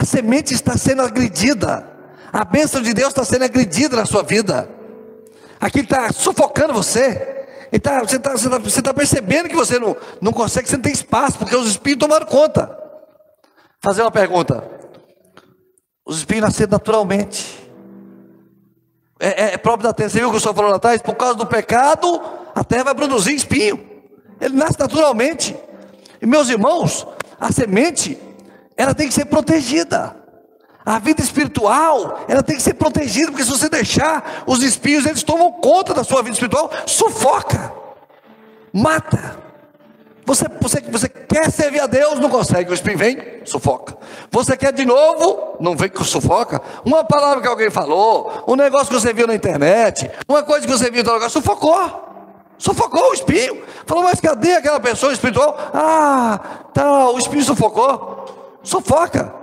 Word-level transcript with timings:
A 0.00 0.04
semente 0.06 0.54
está 0.54 0.78
sendo 0.78 1.02
agredida. 1.02 1.86
A 2.32 2.42
bênção 2.42 2.80
de 2.80 2.94
Deus 2.94 3.10
está 3.10 3.22
sendo 3.22 3.44
agredida 3.44 3.96
na 3.96 4.06
sua 4.06 4.22
vida. 4.22 4.66
Aquilo 5.60 5.84
está 5.84 6.10
sufocando 6.10 6.72
você. 6.72 7.38
Tá, 7.82 8.00
você 8.00 8.16
está 8.16 8.32
você 8.32 8.48
tá, 8.48 8.58
você 8.58 8.80
tá 8.80 8.94
percebendo 8.94 9.50
que 9.50 9.54
você 9.54 9.78
não, 9.78 9.94
não 10.22 10.32
consegue, 10.32 10.66
você 10.66 10.76
não 10.76 10.82
tem 10.82 10.92
espaço, 10.92 11.36
porque 11.38 11.54
os 11.54 11.68
espinhos 11.68 11.98
tomaram 11.98 12.24
conta. 12.24 12.74
Fazer 13.82 14.00
uma 14.00 14.10
pergunta. 14.10 14.64
Os 16.06 16.16
espinhos 16.16 16.44
nasceram 16.44 16.70
naturalmente. 16.70 17.70
É, 19.20 19.28
é, 19.28 19.52
é 19.52 19.58
próprio 19.58 19.86
da 19.86 19.92
terra. 19.92 20.08
Você 20.08 20.18
viu 20.18 20.28
o 20.28 20.30
que 20.30 20.38
o 20.38 20.40
senhor 20.40 20.54
falou 20.54 20.70
lá 20.70 20.78
atrás? 20.78 21.02
Por 21.02 21.14
causa 21.14 21.34
do 21.34 21.44
pecado, 21.44 22.22
a 22.54 22.64
terra 22.64 22.84
vai 22.84 22.94
produzir 22.94 23.34
espinho. 23.34 23.86
Ele 24.40 24.56
nasce 24.56 24.78
naturalmente. 24.78 25.54
E 26.22 26.26
meus 26.26 26.48
irmãos, 26.48 27.06
a 27.38 27.52
semente, 27.52 28.18
ela 28.80 28.94
tem 28.94 29.06
que 29.06 29.12
ser 29.14 29.26
protegida. 29.26 30.16
A 30.86 30.98
vida 30.98 31.20
espiritual, 31.20 32.24
ela 32.26 32.42
tem 32.42 32.56
que 32.56 32.62
ser 32.62 32.72
protegida, 32.72 33.30
porque 33.30 33.44
se 33.44 33.50
você 33.50 33.68
deixar, 33.68 34.42
os 34.46 34.62
espinhos 34.62 35.04
eles 35.04 35.22
tomam 35.22 35.52
conta 35.52 35.92
da 35.92 36.02
sua 36.02 36.22
vida 36.22 36.32
espiritual, 36.32 36.70
sufoca, 36.86 37.72
mata. 38.72 39.38
Você, 40.24 40.46
você, 40.60 40.80
você 40.80 41.08
quer 41.10 41.50
servir 41.50 41.80
a 41.80 41.86
Deus, 41.86 42.18
não 42.20 42.30
consegue, 42.30 42.70
o 42.70 42.74
espinho 42.74 42.96
vem, 42.96 43.18
sufoca. 43.44 43.98
Você 44.30 44.56
quer 44.56 44.72
de 44.72 44.86
novo, 44.86 45.56
não 45.60 45.76
vem 45.76 45.90
com 45.90 46.02
sufoca. 46.02 46.62
Uma 46.82 47.04
palavra 47.04 47.42
que 47.42 47.48
alguém 47.48 47.68
falou, 47.68 48.44
um 48.48 48.56
negócio 48.56 48.86
que 48.86 48.94
você 48.94 49.12
viu 49.12 49.26
na 49.26 49.34
internet, 49.34 50.10
uma 50.26 50.42
coisa 50.42 50.66
que 50.66 50.72
você 50.72 50.90
viu 50.90 51.04
no 51.04 51.12
lugar, 51.12 51.28
sufocou. 51.28 52.08
Sufocou 52.56 53.10
o 53.10 53.14
espinho. 53.14 53.62
Falou, 53.86 54.04
mas 54.04 54.20
cadê 54.20 54.52
aquela 54.52 54.78
pessoa 54.78 55.12
espiritual? 55.12 55.56
Ah, 55.72 56.38
tá, 56.74 57.10
o 57.10 57.18
espinho 57.18 57.42
sufocou. 57.42 58.09
Sufoca. 58.62 59.39